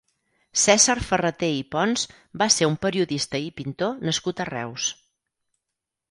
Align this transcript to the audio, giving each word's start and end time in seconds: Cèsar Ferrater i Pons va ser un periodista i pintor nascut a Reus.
Cèsar 0.59 0.93
Ferrater 1.09 1.49
i 1.57 1.59
Pons 1.75 2.05
va 2.41 2.47
ser 2.55 2.69
un 2.69 2.77
periodista 2.85 3.41
i 3.49 3.51
pintor 3.59 4.01
nascut 4.09 4.41
a 4.41 4.47
Reus. 4.51 4.89